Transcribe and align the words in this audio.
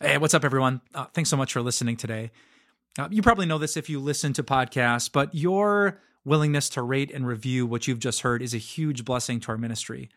Hey, 0.00 0.16
what's 0.16 0.32
up, 0.32 0.44
everyone? 0.44 0.80
Uh, 0.94 1.06
thanks 1.06 1.28
so 1.28 1.36
much 1.36 1.52
for 1.52 1.60
listening 1.60 1.96
today. 1.96 2.30
Uh, 2.96 3.08
you 3.10 3.20
probably 3.20 3.46
know 3.46 3.58
this 3.58 3.76
if 3.76 3.90
you 3.90 3.98
listen 3.98 4.32
to 4.34 4.44
podcasts, 4.44 5.10
but 5.10 5.34
your 5.34 6.00
willingness 6.24 6.68
to 6.68 6.82
rate 6.82 7.10
and 7.12 7.26
review 7.26 7.66
what 7.66 7.88
you've 7.88 7.98
just 7.98 8.20
heard 8.20 8.40
is 8.40 8.54
a 8.54 8.58
huge 8.58 9.04
blessing 9.04 9.40
to 9.40 9.48
our 9.48 9.58
ministry. 9.58 10.08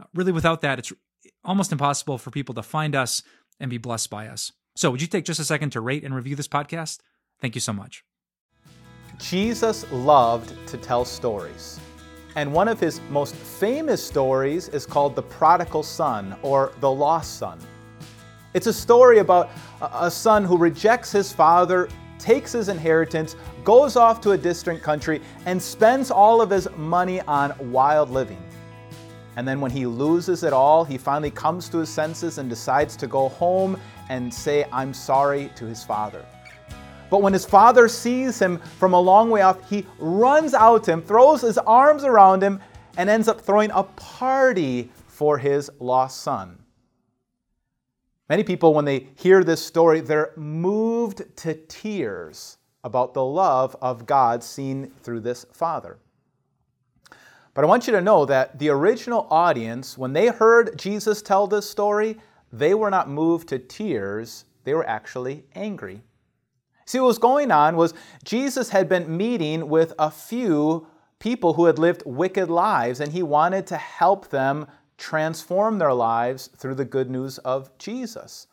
Uh, 0.00 0.06
really, 0.16 0.32
without 0.32 0.62
that, 0.62 0.80
it's 0.80 0.92
almost 1.44 1.70
impossible 1.70 2.18
for 2.18 2.32
people 2.32 2.56
to 2.56 2.62
find 2.62 2.96
us 2.96 3.22
and 3.60 3.70
be 3.70 3.78
blessed 3.78 4.10
by 4.10 4.26
us. 4.26 4.50
So, 4.74 4.90
would 4.90 5.00
you 5.00 5.06
take 5.06 5.26
just 5.26 5.38
a 5.38 5.44
second 5.44 5.70
to 5.70 5.80
rate 5.80 6.02
and 6.02 6.12
review 6.12 6.34
this 6.34 6.48
podcast? 6.48 6.98
Thank 7.40 7.54
you 7.54 7.60
so 7.60 7.72
much. 7.72 8.02
Jesus 9.20 9.88
loved 9.92 10.54
to 10.66 10.76
tell 10.76 11.04
stories. 11.04 11.78
And 12.34 12.52
one 12.52 12.66
of 12.66 12.80
his 12.80 13.00
most 13.10 13.36
famous 13.36 14.04
stories 14.04 14.68
is 14.70 14.86
called 14.86 15.14
The 15.14 15.22
Prodigal 15.22 15.84
Son 15.84 16.34
or 16.42 16.72
The 16.80 16.90
Lost 16.90 17.38
Son. 17.38 17.60
It's 18.52 18.66
a 18.66 18.72
story 18.72 19.18
about 19.18 19.50
a 19.80 20.10
son 20.10 20.44
who 20.44 20.56
rejects 20.56 21.12
his 21.12 21.32
father, 21.32 21.88
takes 22.18 22.52
his 22.52 22.68
inheritance, 22.68 23.36
goes 23.62 23.94
off 23.94 24.20
to 24.22 24.32
a 24.32 24.38
distant 24.38 24.82
country, 24.82 25.22
and 25.46 25.62
spends 25.62 26.10
all 26.10 26.42
of 26.42 26.50
his 26.50 26.68
money 26.76 27.20
on 27.22 27.54
wild 27.70 28.10
living. 28.10 28.42
And 29.36 29.46
then 29.46 29.60
when 29.60 29.70
he 29.70 29.86
loses 29.86 30.42
it 30.42 30.52
all, 30.52 30.84
he 30.84 30.98
finally 30.98 31.30
comes 31.30 31.68
to 31.68 31.78
his 31.78 31.88
senses 31.88 32.38
and 32.38 32.50
decides 32.50 32.96
to 32.96 33.06
go 33.06 33.28
home 33.28 33.78
and 34.08 34.34
say, 34.34 34.66
I'm 34.72 34.92
sorry 34.92 35.50
to 35.54 35.64
his 35.64 35.84
father. 35.84 36.26
But 37.08 37.22
when 37.22 37.32
his 37.32 37.44
father 37.44 37.88
sees 37.88 38.38
him 38.38 38.58
from 38.58 38.94
a 38.94 39.00
long 39.00 39.30
way 39.30 39.42
off, 39.42 39.68
he 39.70 39.86
runs 39.98 40.54
out 40.54 40.84
to 40.84 40.92
him, 40.92 41.02
throws 41.02 41.40
his 41.40 41.58
arms 41.58 42.02
around 42.02 42.42
him, 42.42 42.60
and 42.96 43.08
ends 43.08 43.28
up 43.28 43.40
throwing 43.40 43.70
a 43.70 43.84
party 43.84 44.90
for 45.06 45.38
his 45.38 45.70
lost 45.78 46.22
son. 46.22 46.59
Many 48.30 48.44
people, 48.44 48.74
when 48.74 48.84
they 48.84 49.08
hear 49.16 49.42
this 49.42 49.60
story, 49.60 49.98
they're 49.98 50.30
moved 50.36 51.36
to 51.38 51.54
tears 51.54 52.58
about 52.84 53.12
the 53.12 53.24
love 53.24 53.76
of 53.82 54.06
God 54.06 54.44
seen 54.44 54.92
through 55.02 55.20
this 55.20 55.44
father. 55.52 55.98
But 57.54 57.64
I 57.64 57.66
want 57.66 57.88
you 57.88 57.92
to 57.92 58.00
know 58.00 58.24
that 58.26 58.60
the 58.60 58.68
original 58.68 59.26
audience, 59.30 59.98
when 59.98 60.12
they 60.12 60.28
heard 60.28 60.78
Jesus 60.78 61.22
tell 61.22 61.48
this 61.48 61.68
story, 61.68 62.18
they 62.52 62.72
were 62.72 62.88
not 62.88 63.10
moved 63.10 63.48
to 63.48 63.58
tears, 63.58 64.44
they 64.62 64.74
were 64.74 64.86
actually 64.86 65.42
angry. 65.56 66.00
See, 66.84 67.00
what 67.00 67.08
was 67.08 67.18
going 67.18 67.50
on 67.50 67.74
was 67.76 67.94
Jesus 68.22 68.70
had 68.70 68.88
been 68.88 69.16
meeting 69.16 69.68
with 69.68 69.92
a 69.98 70.10
few 70.10 70.86
people 71.18 71.54
who 71.54 71.64
had 71.64 71.80
lived 71.80 72.04
wicked 72.06 72.48
lives, 72.48 73.00
and 73.00 73.12
he 73.12 73.24
wanted 73.24 73.66
to 73.66 73.76
help 73.76 74.30
them 74.30 74.68
transform 75.00 75.78
their 75.78 75.94
lives 75.94 76.50
through 76.56 76.76
the 76.76 76.84
good 76.84 77.10
news 77.10 77.38
of 77.38 77.76
Jesus. 77.78 78.46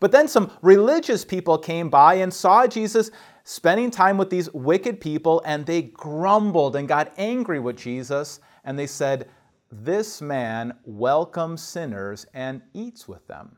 But 0.00 0.12
then 0.12 0.28
some 0.28 0.52
religious 0.62 1.24
people 1.24 1.58
came 1.58 1.90
by 1.90 2.14
and 2.14 2.32
saw 2.32 2.66
Jesus 2.66 3.10
spending 3.42 3.90
time 3.90 4.16
with 4.16 4.30
these 4.30 4.52
wicked 4.52 5.00
people, 5.00 5.42
and 5.44 5.66
they 5.66 5.82
grumbled 5.82 6.76
and 6.76 6.86
got 6.86 7.12
angry 7.18 7.58
with 7.58 7.76
Jesus, 7.76 8.40
and 8.64 8.78
they 8.78 8.86
said, 8.86 9.28
This 9.72 10.22
man 10.22 10.74
welcomes 10.84 11.62
sinners 11.62 12.26
and 12.32 12.62
eats 12.74 13.08
with 13.08 13.26
them. 13.26 13.56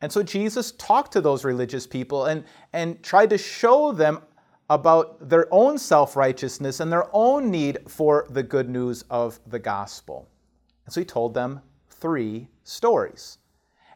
And 0.00 0.12
so 0.12 0.22
Jesus 0.22 0.72
talked 0.72 1.12
to 1.12 1.20
those 1.20 1.44
religious 1.44 1.86
people 1.86 2.26
and, 2.26 2.44
and 2.72 3.02
tried 3.02 3.30
to 3.30 3.38
show 3.38 3.90
them 3.90 4.20
about 4.70 5.28
their 5.28 5.46
own 5.50 5.78
self 5.78 6.16
righteousness 6.16 6.80
and 6.80 6.92
their 6.92 7.08
own 7.12 7.50
need 7.50 7.78
for 7.88 8.26
the 8.30 8.42
good 8.42 8.68
news 8.68 9.02
of 9.10 9.40
the 9.46 9.58
gospel. 9.58 10.28
And 10.84 10.92
so 10.92 11.00
he 11.00 11.04
told 11.04 11.34
them 11.34 11.60
three 11.88 12.48
stories. 12.62 13.38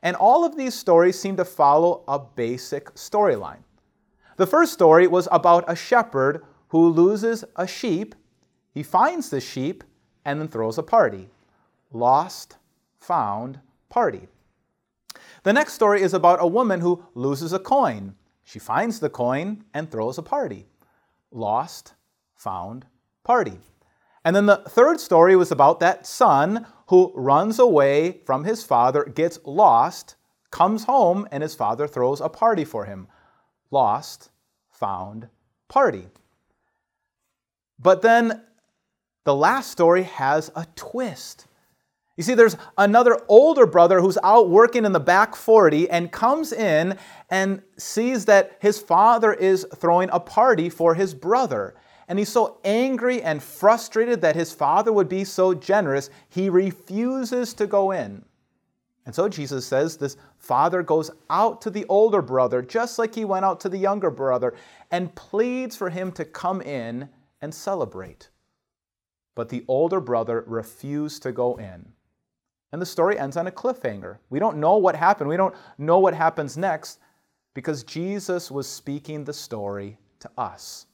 And 0.03 0.17
all 0.17 0.45
of 0.45 0.57
these 0.57 0.75
stories 0.75 1.19
seem 1.19 1.37
to 1.37 1.45
follow 1.45 2.05
a 2.07 2.19
basic 2.19 2.95
storyline. 2.95 3.63
The 4.37 4.47
first 4.47 4.73
story 4.73 5.07
was 5.07 5.29
about 5.33 5.65
a 5.67 5.75
shepherd 5.75 6.45
who 6.69 6.89
loses 6.89 7.45
a 7.57 7.67
sheep, 7.67 8.15
he 8.73 8.83
finds 8.83 9.31
the 9.31 9.41
sheep, 9.41 9.83
and 10.25 10.41
then 10.41 10.49
throws 10.49 10.79
a 10.79 10.83
party. 10.83 11.29
Lost, 11.93 12.57
found, 13.01 13.59
party. 13.89 14.29
The 15.43 15.53
next 15.53 15.73
story 15.73 16.03
is 16.03 16.15
about 16.15 16.43
a 16.43 16.47
woman 16.47 16.81
who 16.81 17.05
loses 17.15 17.53
a 17.53 17.59
coin. 17.59 18.15
She 18.45 18.59
finds 18.59 19.01
the 19.01 19.11
coin 19.11 19.65
and 19.75 19.91
throws 19.91 20.19
a 20.19 20.23
party. 20.23 20.67
Lost, 21.31 21.95
found, 22.35 22.87
party. 23.25 23.59
And 24.25 24.37
then 24.37 24.47
the 24.47 24.59
third 24.69 25.01
story 25.01 25.35
was 25.37 25.51
about 25.51 25.81
that 25.81 26.07
son 26.07 26.67
who 26.89 27.13
runs 27.15 27.59
away 27.59 28.21
from 28.25 28.45
his 28.45 28.65
father, 28.65 29.05
gets 29.05 29.39
lost, 29.45 30.17
comes 30.51 30.85
home, 30.85 31.29
and 31.31 31.43
his 31.43 31.55
father 31.55 31.87
throws 31.87 32.21
a 32.21 32.29
party 32.29 32.65
for 32.65 32.85
him. 32.87 33.09
Lost, 33.71 34.31
found, 34.71 35.29
party. 35.69 36.09
But 37.79 38.03
then 38.03 38.43
the 39.25 39.35
last 39.35 39.71
story 39.71 40.05
has 40.05 40.51
a 40.57 40.67
twist. 40.75 41.47
You 42.17 42.25
see, 42.25 42.35
there's 42.35 42.57
another 42.77 43.21
older 43.29 43.67
brother 43.67 44.01
who's 44.01 44.19
out 44.25 44.49
working 44.49 44.85
in 44.85 44.93
the 44.93 44.99
back 44.99 45.37
40 45.37 45.89
and 45.91 46.11
comes 46.11 46.53
in 46.53 46.97
and 47.31 47.63
sees 47.77 48.25
that 48.25 48.57
his 48.61 48.81
father 48.81 49.33
is 49.33 49.67
throwing 49.77 50.09
a 50.11 50.19
party 50.19 50.71
for 50.71 50.95
his 50.95 51.15
brother. 51.15 51.75
And 52.09 52.19
he's 52.19 52.31
so 52.31 52.59
angry 52.65 53.23
and 53.23 53.43
frustrated 53.43 54.23
that 54.23 54.35
his 54.35 54.53
father 54.53 54.93
would 54.93 55.09
be 55.09 55.25
so 55.25 55.55
generous, 55.55 56.09
he 56.29 56.49
refuses 56.49 57.53
to 57.55 57.67
go 57.67 57.91
in. 57.91 58.25
And 59.05 59.15
so 59.15 59.29
Jesus 59.29 59.67
says 59.67 59.97
this 59.97 60.17
father 60.37 60.83
goes 60.83 61.11
out 61.31 61.63
to 61.63 61.71
the 61.71 61.87
older 61.89 62.21
brother, 62.21 62.61
just 62.61 62.99
like 62.99 63.15
he 63.15 63.25
went 63.25 63.45
out 63.45 63.61
to 63.61 63.69
the 63.69 63.79
younger 63.79 64.11
brother, 64.11 64.55
and 64.91 65.15
pleads 65.15 65.77
for 65.77 65.91
him 65.91 66.13
to 66.13 66.25
come 66.25 66.61
in 66.61 67.09
and 67.41 67.55
celebrate. 67.55 68.29
But 69.35 69.49
the 69.49 69.65
older 69.69 70.01
brother 70.01 70.45
refused 70.47 71.23
to 71.23 71.33
go 71.33 71.57
in. 71.57 71.93
And 72.73 72.83
the 72.83 72.87
story 72.87 73.19
ends 73.19 73.37
on 73.37 73.47
a 73.47 73.51
cliffhanger. 73.51 74.19
We 74.29 74.39
don't 74.39 74.59
know 74.59 74.77
what 74.77 74.95
happened. 74.95 75.31
We 75.31 75.37
don't 75.37 75.55
know 75.79 76.01
what 76.01 76.13
happens 76.13 76.59
next 76.59 76.99
because 77.55 77.85
Jesus 77.85 78.51
was 78.51 78.67
speaking 78.69 79.25
the 79.25 79.33
story 79.33 79.97
to 80.21 80.31
us. 80.37 80.88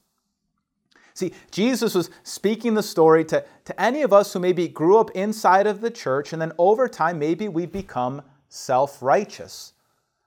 See, 1.15 1.33
Jesus 1.53 1.95
was 1.95 2.11
speaking 2.25 2.75
the 2.75 2.83
story 2.83 3.25
to, 3.27 3.45
to 3.65 3.81
any 3.81 4.03
of 4.03 4.13
us 4.13 4.33
who 4.33 4.41
maybe 4.41 4.67
grew 4.67 4.99
up 4.99 5.13
inside 5.13 5.69
of 5.69 5.81
the 5.81 5.91
church, 5.91 6.33
and 6.33 6.43
then 6.43 6.53
over 6.59 6.89
time, 6.89 7.21
maybe 7.21 7.49
we 7.49 7.67
become 7.67 8.21
self 8.49 9.01
righteous. 9.01 9.75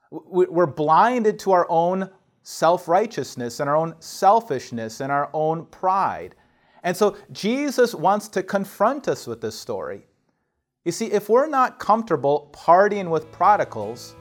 We're 0.10 0.66
blinded 0.66 1.40
to 1.40 1.52
our 1.52 1.68
own 1.70 2.10
self 2.42 2.88
righteousness 2.88 3.60
and 3.60 3.70
our 3.70 3.76
own 3.76 3.96
selfishness 4.00 5.02
and 5.02 5.12
our 5.12 5.30
own 5.34 5.66
pride. 5.66 6.36
And 6.84 6.96
so 6.96 7.18
Jesus 7.34 7.94
wants 7.94 8.30
to 8.30 8.42
confront 8.42 9.10
us 9.10 9.28
with 9.28 9.42
this 9.42 9.60
story. 9.60 10.08
You 10.86 10.94
see, 10.94 11.08
if 11.08 11.28
we're 11.28 11.48
not 11.48 11.80
comfortable 11.80 12.50
partying 12.54 13.10
with 13.10 13.30
prodigals, 13.34 14.16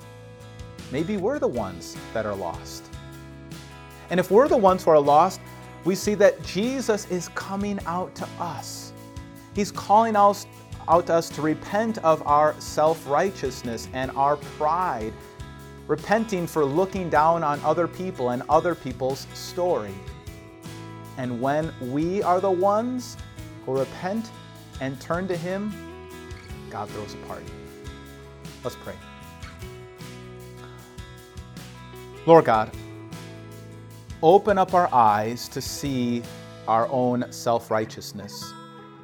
maybe 0.91 1.17
we're 1.17 1.39
the 1.39 1.47
ones 1.47 1.97
that 2.13 2.27
are 2.27 2.35
lost. 2.35 2.83
And 4.11 4.19
if 4.19 4.33
we're 4.33 4.49
the 4.49 4.57
ones 4.57 4.83
who 4.83 4.91
are 4.91 4.99
lost, 4.99 5.41
we 5.87 5.95
see 5.95 6.17
that 6.17 6.43
Jesus 6.43 7.09
is 7.11 7.29
coming 7.29 7.79
out 7.87 8.13
to 8.17 8.29
us. 8.41 8.93
He's 9.55 9.71
calling 9.71 10.17
us 10.17 10.45
out 10.89 11.07
to 11.07 11.15
us 11.15 11.29
to 11.31 11.43
repent 11.43 11.99
of 11.99 12.27
our 12.27 12.55
self 12.59 13.09
righteousness 13.09 13.89
and 13.93 14.11
our 14.11 14.37
pride, 14.37 15.13
repenting 15.87 16.49
for 16.49 16.65
looking 16.65 17.09
down 17.09 17.45
on 17.45 17.61
other 17.63 17.87
people 17.87 18.31
and 18.31 18.43
other 18.49 18.75
people's 18.75 19.29
story. 19.33 19.95
And 21.19 21.41
when 21.41 21.73
we 21.81 22.21
are 22.21 22.41
the 22.41 22.51
ones 22.51 23.17
who 23.65 23.79
repent 23.79 24.31
and 24.81 25.01
turn 25.01 25.29
to 25.29 25.37
Him, 25.37 25.73
God 26.69 26.91
throws 26.91 27.15
a 27.15 27.27
party. 27.29 27.47
Let's 28.65 28.77
pray. 28.77 28.95
Lord 32.27 32.45
God, 32.45 32.73
Open 34.23 34.57
up 34.57 34.73
our 34.73 34.93
eyes 34.95 35.49
to 35.49 35.61
see 35.61 36.23
our 36.67 36.89
own 36.89 37.31
self 37.31 37.71
righteousness. 37.71 38.53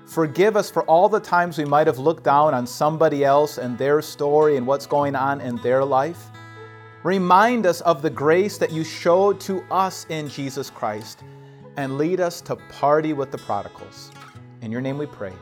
Forgive 0.07 0.57
us 0.57 0.71
for 0.71 0.83
all 0.85 1.09
the 1.09 1.21
times 1.21 1.59
we 1.59 1.65
might 1.65 1.87
have 1.87 1.99
looked 1.99 2.25
down 2.25 2.55
on 2.55 2.67
somebody 2.67 3.25
else 3.25 3.59
and 3.59 3.79
their 3.79 4.03
story 4.03 4.57
and 4.57 4.67
what's 4.67 4.87
going 4.87 5.15
on 5.15 5.41
in 5.41 5.57
their 5.57 5.85
life. 5.85 6.31
Remind 7.03 7.67
us 7.67 7.81
of 7.83 8.01
the 8.01 8.11
grace 8.11 8.59
that 8.59 8.73
you 8.73 8.85
showed 8.85 9.41
to 9.41 9.63
us 9.71 10.07
in 10.09 10.29
Jesus 10.29 10.71
Christ 10.71 11.25
and 11.77 11.99
lead 11.99 12.21
us 12.21 12.41
to 12.43 12.57
party 12.57 13.13
with 13.13 13.31
the 13.31 13.39
prodigals. 13.39 14.13
In 14.61 14.71
your 14.71 14.81
name 14.81 14.99
we 14.99 15.07
pray. 15.07 15.33